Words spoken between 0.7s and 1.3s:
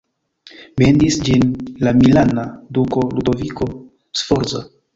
Mendis